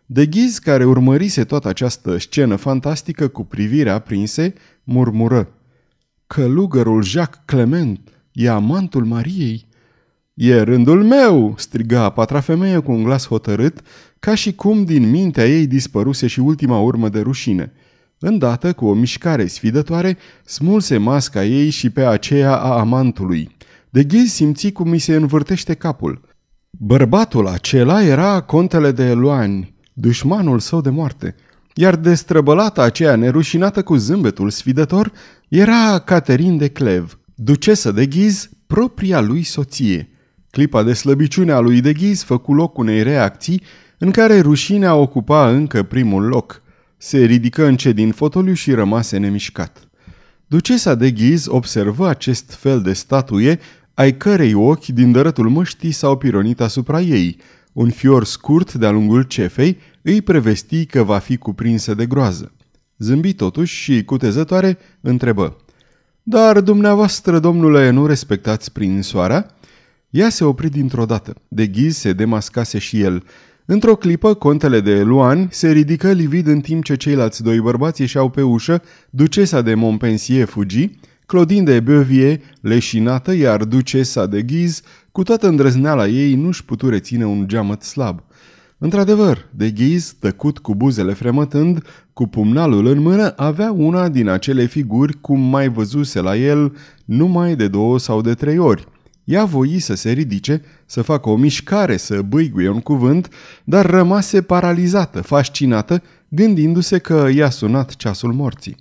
De 0.06 0.26
ghiz, 0.26 0.58
care 0.58 0.86
urmărise 0.86 1.44
toată 1.44 1.68
această 1.68 2.18
scenă 2.18 2.56
fantastică 2.56 3.28
cu 3.28 3.44
privirea 3.44 3.94
aprinse, 3.94 4.54
murmură. 4.84 5.54
Călugărul 6.28 7.04
Jacques 7.04 7.42
Clement 7.46 8.00
e 8.32 8.50
amantul 8.50 9.06
Mariei? 9.06 9.68
E 10.34 10.62
rândul 10.62 11.04
meu!" 11.04 11.54
striga 11.58 12.04
a 12.04 12.10
patra 12.10 12.40
femeie 12.40 12.80
cu 12.80 12.92
un 12.92 13.04
glas 13.04 13.28
hotărât, 13.28 13.82
ca 14.20 14.36
și 14.36 14.54
cum 14.54 14.84
din 14.84 15.10
mintea 15.10 15.48
ei 15.48 15.68
dispăruse 15.68 16.28
și 16.28 16.40
ultima 16.40 16.80
urmă 16.80 17.10
de 17.10 17.20
rușine. 17.20 17.74
Îndată, 18.24 18.74
cu 18.74 18.86
o 18.86 18.94
mișcare 18.94 19.46
sfidătoare, 19.46 20.18
smulse 20.46 20.98
masca 20.98 21.46
ei 21.46 21.70
și 21.70 21.90
pe 21.90 22.06
aceea 22.06 22.56
a 22.56 22.80
amantului. 22.80 23.56
De 23.90 24.04
ghiz 24.04 24.32
simți 24.32 24.72
cum 24.72 24.90
mi 24.90 24.98
se 24.98 25.16
învârtește 25.16 25.74
capul. 25.74 26.22
Bărbatul 26.70 27.48
acela 27.48 28.04
era 28.04 28.42
contele 28.42 28.92
de 28.92 29.04
Eloani, 29.04 29.76
dușmanul 29.94 30.60
său 30.60 30.82
de 30.82 30.90
moarte, 30.90 31.36
iar 31.74 31.96
destrăbălata 31.96 32.82
aceea 32.82 33.16
nerușinată 33.16 33.84
cu 33.84 33.96
zâmbetul 33.96 34.50
sfidător 34.50 35.12
era 35.48 36.00
Caterin 36.00 36.58
de 36.58 36.68
Clev, 36.68 37.20
ducesă 37.36 37.92
de 37.92 38.06
ghiz, 38.06 38.50
propria 38.68 39.22
lui 39.22 39.44
soție. 39.44 40.10
Clipa 40.50 40.84
de 40.84 40.94
slăbiciune 40.94 41.52
a 41.52 41.60
lui 41.60 41.82
de 41.82 41.94
ghiz 41.94 42.24
făcu 42.24 42.54
loc 42.54 42.78
unei 42.78 43.04
reacții 43.04 43.62
în 43.98 44.12
care 44.12 44.40
rușinea 44.40 44.96
ocupa 44.96 45.50
încă 45.50 45.84
primul 45.84 46.24
loc. 46.24 46.61
Se 47.04 47.18
ridică 47.18 47.66
încet 47.66 47.96
din 47.96 48.12
fotoliu 48.12 48.54
și 48.54 48.74
rămase 48.74 49.18
nemișcat. 49.18 49.90
Ducesa 50.48 50.96
de 50.96 51.12
ghiz 51.12 51.46
observă 51.48 52.08
acest 52.08 52.54
fel 52.54 52.82
de 52.82 52.94
statuie, 52.94 53.60
ai 53.94 54.18
cărei 54.18 54.54
ochi 54.54 54.86
din 54.86 55.12
dărătul 55.12 55.50
măștii 55.50 55.92
s-au 55.92 56.18
pironit 56.18 56.62
asupra 56.62 57.02
ei. 57.02 57.38
Un 57.74 57.90
fior 57.90 58.26
scurt 58.26 58.74
de-a 58.74 58.90
lungul 58.92 59.24
cefei 59.24 59.78
îi 60.02 60.22
prevesti 60.22 60.86
că 60.86 61.04
va 61.04 61.18
fi 61.18 61.38
cuprinsă 61.38 61.94
de 61.94 62.06
groază. 62.06 62.52
Zâmbi 62.98 63.34
totuși 63.34 63.76
și, 63.76 64.04
cutezătoare, 64.04 64.78
întrebă. 65.02 65.58
Dar 66.24 66.60
dumneavoastră, 66.60 67.40
domnule, 67.40 67.90
nu 67.90 68.06
respectați 68.06 68.72
prin 68.72 69.02
soarea?" 69.02 69.56
Ea 70.10 70.30
se 70.30 70.44
opri 70.44 70.70
dintr-o 70.70 71.06
dată. 71.06 71.34
De 71.48 71.68
ghiz 71.68 71.98
se 71.98 72.14
demascase 72.14 72.78
și 72.78 73.02
el. 73.02 73.24
Într-o 73.74 73.96
clipă, 73.96 74.34
contele 74.34 74.80
de 74.80 75.02
Luan 75.02 75.48
se 75.52 75.72
ridică 75.72 76.12
livid 76.12 76.48
în 76.48 76.60
timp 76.60 76.84
ce 76.84 76.96
ceilalți 76.96 77.44
doi 77.44 77.60
bărbați 77.60 78.02
ieșeau 78.02 78.30
pe 78.30 78.42
ușă, 78.42 78.82
ducesa 79.10 79.62
de 79.62 79.74
Montpensier 79.74 80.48
fugi, 80.48 80.90
Claudine 81.26 81.64
de 81.64 81.80
Beuvier 81.80 82.40
leșinată, 82.62 83.34
iar 83.34 83.64
ducesa 83.64 84.26
de 84.26 84.42
Ghiz, 84.42 84.82
cu 85.12 85.24
toată 85.24 85.48
îndrăzneala 85.48 86.08
ei, 86.08 86.36
nu-și 86.36 86.66
putu 86.66 86.90
reține 86.90 87.26
un 87.26 87.48
geamăt 87.48 87.82
slab. 87.82 88.24
Într-adevăr, 88.78 89.50
de 89.56 89.70
Ghiz, 89.70 90.16
tăcut 90.20 90.58
cu 90.58 90.76
buzele 90.76 91.14
fremătând, 91.14 91.84
cu 92.14 92.28
pumnalul 92.28 92.86
în 92.86 93.00
mână, 93.00 93.34
avea 93.36 93.72
una 93.72 94.10
din 94.10 94.30
acele 94.30 94.66
figuri 94.66 95.22
cum 95.22 95.40
mai 95.40 95.70
văzuse 95.70 96.22
la 96.22 96.38
el 96.38 96.76
numai 97.06 97.56
de 97.56 97.68
două 97.68 98.00
sau 98.00 98.22
de 98.22 98.34
trei 98.34 98.58
ori– 98.58 98.88
ea 99.32 99.46
voi 99.46 99.80
să 99.80 99.94
se 99.94 100.12
ridice, 100.12 100.62
să 100.86 101.02
facă 101.02 101.30
o 101.30 101.36
mișcare, 101.36 101.98
să 101.98 102.22
băiguie 102.22 102.70
un 102.70 102.80
cuvânt, 102.80 103.30
dar 103.64 103.86
rămase 103.86 104.42
paralizată, 104.42 105.22
fascinată, 105.22 106.04
gândindu-se 106.28 106.98
că 106.98 107.30
i-a 107.34 107.50
sunat 107.50 107.96
ceasul 107.96 108.34
morții. 108.34 108.76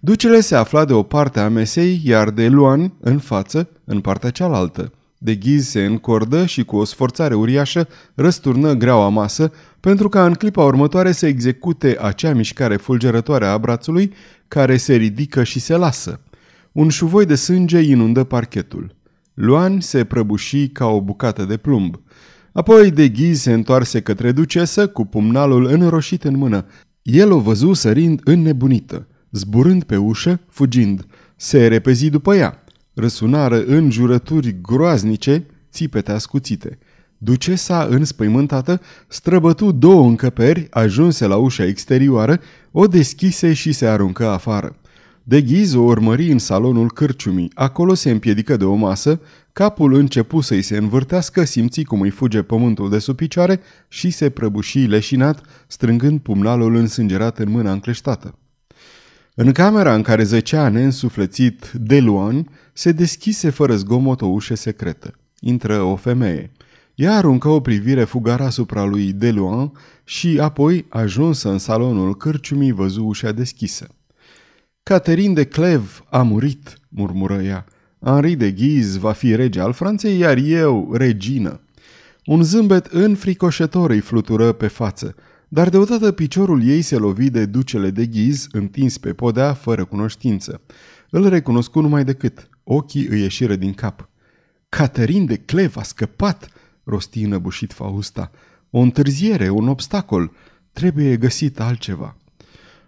Ducele 0.00 0.40
se 0.40 0.54
afla 0.54 0.84
de 0.84 0.92
o 0.92 1.02
parte 1.02 1.40
a 1.40 1.48
mesei, 1.48 2.00
iar 2.04 2.30
de 2.30 2.48
Luan, 2.48 2.92
în 3.00 3.18
față, 3.18 3.68
în 3.84 4.00
partea 4.00 4.30
cealaltă. 4.30 4.92
De 5.18 5.34
ghiz 5.34 5.68
se 5.68 5.84
încordă 5.84 6.46
și 6.46 6.64
cu 6.64 6.76
o 6.76 6.84
sforțare 6.84 7.34
uriașă 7.34 7.88
răsturnă 8.14 8.72
greaua 8.72 9.08
masă 9.08 9.52
pentru 9.80 10.08
ca 10.08 10.24
în 10.24 10.34
clipa 10.34 10.64
următoare 10.64 11.12
să 11.12 11.26
execute 11.26 11.98
acea 12.00 12.34
mișcare 12.34 12.76
fulgerătoare 12.76 13.46
a 13.46 13.58
brațului 13.58 14.12
care 14.48 14.76
se 14.76 14.94
ridică 14.94 15.42
și 15.42 15.60
se 15.60 15.76
lasă. 15.76 16.20
Un 16.72 16.88
șuvoi 16.88 17.26
de 17.26 17.34
sânge 17.34 17.78
inundă 17.78 18.24
parchetul. 18.24 18.94
Luan 19.40 19.80
se 19.80 20.04
prăbuși 20.04 20.68
ca 20.68 20.86
o 20.86 21.00
bucată 21.00 21.44
de 21.44 21.56
plumb. 21.56 22.00
Apoi 22.52 22.90
de 22.90 23.08
ghiz 23.08 23.40
se 23.40 23.52
întoarse 23.52 24.00
către 24.00 24.32
ducesă 24.32 24.86
cu 24.86 25.04
pumnalul 25.04 25.66
înroșit 25.66 26.24
în 26.24 26.36
mână. 26.36 26.66
El 27.02 27.32
o 27.32 27.38
văzu 27.40 27.72
sărind 27.72 28.20
înnebunită, 28.24 29.06
zburând 29.30 29.84
pe 29.84 29.96
ușă, 29.96 30.40
fugind. 30.48 31.06
Se 31.36 31.66
repezi 31.66 32.10
după 32.10 32.34
ea. 32.34 32.64
Răsunară 32.94 33.64
în 33.64 33.90
jurături 33.90 34.60
groaznice, 34.60 35.46
țipete 35.70 36.12
ascuțite. 36.12 36.78
Ducesa, 37.18 37.86
înspăimântată, 37.90 38.80
străbătu 39.08 39.72
două 39.72 40.06
încăperi, 40.06 40.66
ajunse 40.70 41.26
la 41.26 41.36
ușa 41.36 41.64
exterioară, 41.64 42.40
o 42.72 42.86
deschise 42.86 43.52
și 43.52 43.72
se 43.72 43.86
aruncă 43.86 44.26
afară. 44.26 44.76
De 45.28 45.42
ghiz 45.42 45.74
o 45.74 45.80
urmări 45.80 46.30
în 46.30 46.38
salonul 46.38 46.90
cârciumii. 46.90 47.50
Acolo 47.54 47.94
se 47.94 48.10
împiedică 48.10 48.56
de 48.56 48.64
o 48.64 48.74
masă, 48.74 49.20
capul 49.52 49.94
începu 49.94 50.40
să-i 50.40 50.62
se 50.62 50.76
învârtească, 50.76 51.44
simți 51.44 51.82
cum 51.82 52.00
îi 52.00 52.10
fuge 52.10 52.42
pământul 52.42 52.90
de 52.90 52.98
sub 52.98 53.16
picioare 53.16 53.60
și 53.88 54.10
se 54.10 54.30
prăbuși 54.30 54.78
leșinat, 54.78 55.40
strângând 55.66 56.20
pumnalul 56.20 56.74
însângerat 56.74 57.38
în 57.38 57.50
mâna 57.50 57.72
încleștată. 57.72 58.38
În 59.34 59.52
camera 59.52 59.94
în 59.94 60.02
care 60.02 60.22
zăcea 60.22 60.68
neînsuflețit 60.68 61.70
Deluan, 61.74 62.48
se 62.72 62.92
deschise 62.92 63.50
fără 63.50 63.76
zgomot 63.76 64.20
o 64.20 64.26
ușă 64.26 64.54
secretă. 64.54 65.14
Intră 65.40 65.80
o 65.80 65.96
femeie. 65.96 66.52
Ea 66.94 67.16
aruncă 67.16 67.48
o 67.48 67.60
privire 67.60 68.04
fugară 68.04 68.42
asupra 68.42 68.84
lui 68.84 69.12
Deluan 69.12 69.72
și 70.04 70.38
apoi, 70.40 70.86
ajunsă 70.88 71.50
în 71.50 71.58
salonul 71.58 72.16
cârciumii, 72.16 72.72
văzu 72.72 73.04
ușa 73.04 73.32
deschisă. 73.32 73.88
Caterin 74.88 75.34
de 75.34 75.44
Clev 75.44 76.04
a 76.10 76.22
murit, 76.22 76.78
murmură 76.88 77.42
ea. 77.42 77.64
Henri 78.04 78.34
de 78.34 78.50
Ghiz 78.50 78.96
va 78.96 79.12
fi 79.12 79.34
rege 79.34 79.60
al 79.60 79.72
Franței, 79.72 80.18
iar 80.18 80.36
eu 80.36 80.92
regină. 80.92 81.60
Un 82.24 82.42
zâmbet 82.42 82.86
înfricoșător 82.86 83.90
îi 83.90 84.00
flutură 84.00 84.52
pe 84.52 84.66
față, 84.66 85.14
dar 85.48 85.68
deodată 85.68 86.12
piciorul 86.12 86.68
ei 86.68 86.82
se 86.82 86.96
lovi 86.96 87.30
de 87.30 87.46
ducele 87.46 87.90
de 87.90 88.06
ghiz, 88.06 88.46
întins 88.52 88.98
pe 88.98 89.12
podea, 89.12 89.52
fără 89.52 89.84
cunoștință. 89.84 90.60
Îl 91.10 91.28
recunoscu 91.28 91.80
numai 91.80 92.04
decât. 92.04 92.48
Ochii 92.64 93.06
îi 93.06 93.20
ieșiră 93.20 93.56
din 93.56 93.72
cap. 93.72 94.08
Caterin 94.68 95.26
de 95.26 95.36
Clev 95.36 95.76
a 95.76 95.82
scăpat, 95.82 96.48
rosti 96.84 97.22
înăbușit 97.22 97.72
Fausta. 97.72 98.30
o 98.70 98.78
întârziere, 98.78 99.48
un 99.48 99.68
obstacol. 99.68 100.32
Trebuie 100.72 101.16
găsit 101.16 101.60
altceva. 101.60 102.16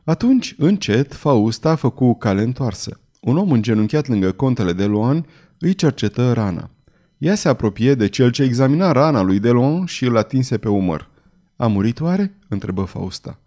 Atunci, 0.05 0.55
încet, 0.59 1.15
Fausta 1.15 1.71
a 1.71 1.75
făcut 1.75 2.19
cale 2.19 2.43
întoarsă. 2.43 3.01
Un 3.21 3.37
om 3.37 3.51
îngenunchiat 3.51 4.09
lângă 4.09 4.33
contele 4.33 4.73
de 4.73 4.85
Luan 4.85 5.27
îi 5.59 5.75
cercetă 5.75 6.33
rana. 6.33 6.71
Ea 7.19 7.35
se 7.35 7.49
apropie 7.49 7.95
de 7.95 8.09
cel 8.09 8.31
ce 8.31 8.43
examina 8.43 8.93
rana 8.93 9.23
lui 9.23 9.39
Delon 9.39 9.85
și 9.85 10.05
îl 10.05 10.17
atinse 10.17 10.59
pe 10.59 10.69
umăr. 10.69 11.09
A 11.57 11.67
murit 11.67 12.01
oare?" 12.01 12.39
întrebă 12.49 12.83
Fausta. 12.83 13.39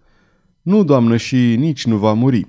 Nu, 0.61 0.83
doamnă, 0.83 1.17
și 1.17 1.55
nici 1.55 1.85
nu 1.85 1.97
va 1.97 2.13
muri." 2.13 2.47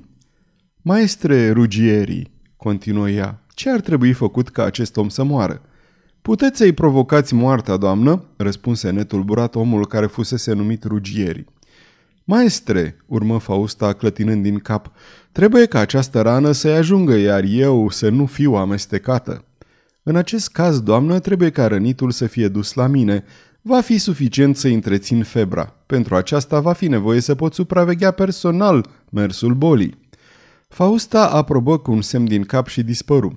Maestre 0.83 1.51
Rugieri, 1.51 2.31
continuă 2.57 3.11
ea, 3.11 3.45
ce 3.55 3.71
ar 3.71 3.81
trebui 3.81 4.13
făcut 4.13 4.49
ca 4.49 4.65
acest 4.65 4.97
om 4.97 5.09
să 5.09 5.23
moară? 5.23 5.63
Puteți 6.23 6.59
să-i 6.59 6.73
provocați 6.73 7.35
moartea, 7.35 7.77
doamnă, 7.77 8.25
răspunse 8.37 8.91
netulburat 8.91 9.55
omul 9.55 9.87
care 9.87 10.07
fusese 10.07 10.53
numit 10.53 10.85
Rugieri. 10.85 11.45
Maestre, 12.25 12.97
urmă 13.07 13.38
Fausta 13.38 13.93
clătinând 13.93 14.43
din 14.43 14.59
cap, 14.59 14.93
trebuie 15.33 15.66
ca 15.66 15.78
această 15.78 16.21
rană 16.21 16.52
să-i 16.52 16.75
ajungă, 16.76 17.14
iar 17.14 17.45
eu 17.47 17.90
să 17.90 18.09
nu 18.09 18.26
fiu 18.26 18.54
amestecată. 18.54 19.45
În 20.02 20.16
acest 20.16 20.50
caz, 20.50 20.81
doamnă, 20.81 21.19
trebuie 21.19 21.50
ca 21.50 21.66
rănitul 21.66 22.11
să 22.11 22.26
fie 22.26 22.49
dus 22.49 22.75
la 22.75 22.87
mine. 22.87 23.25
Va 23.62 23.81
fi 23.81 23.99
suficient 23.99 24.57
să 24.57 24.69
întrețin 24.69 25.23
febra. 25.23 25.75
Pentru 25.87 26.14
aceasta 26.14 26.61
va 26.61 26.73
fi 26.73 26.88
nevoie 26.88 27.21
să 27.21 27.35
pot 27.35 27.54
supraveghea 27.54 28.11
personal 28.11 28.87
mersul 29.11 29.54
bolii. 29.54 29.99
Fausta 30.69 31.26
aprobă 31.26 31.78
cu 31.78 31.93
un 31.93 32.02
semn 32.02 32.25
din 32.25 32.43
cap 32.45 32.66
și 32.66 32.83
dispăru. 32.83 33.37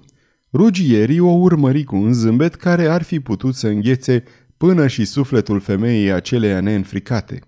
Rugierii 0.53 1.19
o 1.19 1.31
urmări 1.31 1.83
cu 1.83 1.95
un 1.95 2.13
zâmbet 2.13 2.55
care 2.55 2.85
ar 2.85 3.01
fi 3.01 3.19
putut 3.19 3.55
să 3.55 3.67
înghețe 3.67 4.23
până 4.57 4.87
și 4.87 5.05
sufletul 5.05 5.59
femeii 5.59 6.11
aceleia 6.11 6.61
neînfricate. 6.61 7.41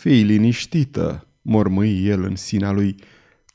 Fii 0.00 0.22
liniștită, 0.22 1.26
mormâi 1.42 2.06
el 2.06 2.22
în 2.22 2.36
sinea 2.36 2.70
lui. 2.70 2.94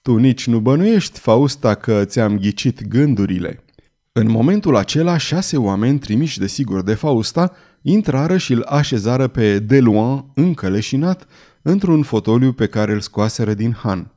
Tu 0.01 0.15
nici 0.15 0.47
nu 0.47 0.59
bănuiești, 0.59 1.19
Fausta, 1.19 1.75
că 1.75 2.05
ți-am 2.05 2.37
ghicit 2.37 2.87
gândurile. 2.87 3.63
În 4.11 4.29
momentul 4.29 4.75
acela, 4.75 5.17
șase 5.17 5.57
oameni 5.57 5.99
trimiși 5.99 6.39
de 6.39 6.47
sigur 6.47 6.81
de 6.81 6.93
Fausta 6.93 7.51
intrară 7.81 8.37
și 8.37 8.53
îl 8.53 8.61
așezară 8.61 9.27
pe 9.27 9.59
Deluan, 9.59 10.25
încă 10.33 10.69
leșinat, 10.69 11.27
într-un 11.61 12.03
fotoliu 12.03 12.53
pe 12.53 12.67
care 12.67 12.91
îl 12.91 12.99
scoaseră 12.99 13.53
din 13.53 13.73
han. 13.73 14.11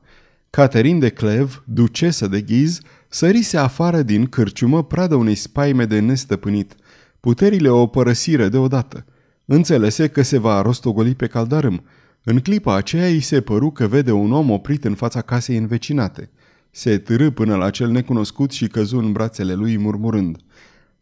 Catherine 0.49 0.99
de 0.99 1.09
Clev, 1.09 1.63
ducesă 1.65 2.27
de 2.27 2.41
Ghiz, 2.41 2.79
sărise 3.07 3.57
afară 3.57 4.01
din 4.01 4.25
cârciumă 4.25 4.83
pradă 4.83 5.15
unei 5.15 5.35
spaime 5.35 5.85
de 5.85 5.99
nestăpânit. 5.99 6.75
Puterile 7.19 7.69
o 7.69 7.87
părăsiră 7.87 8.47
deodată. 8.47 9.05
Înțelese 9.45 10.07
că 10.07 10.21
se 10.21 10.37
va 10.37 10.61
rostogoli 10.61 11.15
pe 11.15 11.27
caldarâm. 11.27 11.83
În 12.31 12.39
clipa 12.39 12.75
aceea 12.75 13.07
îi 13.07 13.19
se 13.19 13.41
păru 13.41 13.71
că 13.71 13.87
vede 13.87 14.11
un 14.11 14.31
om 14.31 14.49
oprit 14.49 14.85
în 14.85 14.95
fața 14.95 15.21
casei 15.21 15.57
învecinate. 15.57 16.29
Se 16.71 16.97
târâ 16.97 17.31
până 17.31 17.55
la 17.55 17.69
cel 17.69 17.89
necunoscut 17.89 18.51
și 18.51 18.67
căzu 18.67 18.97
în 18.97 19.11
brațele 19.11 19.53
lui 19.53 19.77
murmurând. 19.77 20.37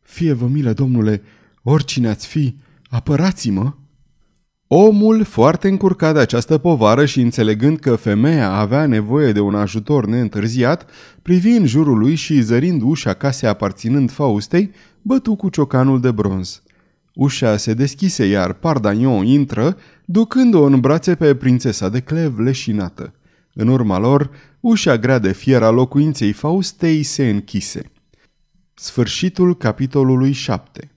Fie 0.01 0.33
vă 0.33 0.47
milă, 0.47 0.73
domnule, 0.73 1.21
oricine 1.63 2.09
ați 2.09 2.27
fi, 2.27 2.55
apărați-mă! 2.89 3.73
Omul, 4.67 5.23
foarte 5.23 5.67
încurcat 5.67 6.13
de 6.13 6.19
această 6.19 6.57
povară 6.57 7.05
și 7.05 7.21
înțelegând 7.21 7.79
că 7.79 7.95
femeia 7.95 8.51
avea 8.51 8.85
nevoie 8.85 9.31
de 9.31 9.39
un 9.39 9.55
ajutor 9.55 10.05
neîntârziat, 10.05 10.89
privi 11.21 11.49
în 11.49 11.65
jurul 11.65 11.97
lui 11.97 12.15
și, 12.15 12.41
zărind 12.41 12.81
ușa 12.81 13.13
casei 13.13 13.49
aparținând 13.49 14.11
Faustei, 14.11 14.71
bătu 15.01 15.35
cu 15.35 15.49
ciocanul 15.49 16.01
de 16.01 16.11
bronz. 16.11 16.61
Ușa 17.17 17.57
se 17.57 17.73
deschise, 17.73 18.25
iar 18.25 18.53
Pardagnon 18.53 19.25
intră, 19.25 19.77
ducând-o 20.05 20.61
în 20.61 20.79
brațe 20.79 21.15
pe 21.15 21.35
prințesa 21.35 21.89
de 21.89 21.99
clev 21.99 22.39
leșinată. 22.39 23.13
În 23.53 23.67
urma 23.67 23.97
lor, 23.97 24.29
ușa 24.59 24.97
grea 24.97 25.19
de 25.19 25.31
fier 25.31 25.63
a 25.63 25.69
locuinței 25.69 26.31
Faustei 26.31 27.03
se 27.03 27.29
închise. 27.29 27.91
Sfârșitul 28.73 29.55
capitolului 29.55 30.31
7 30.31 30.91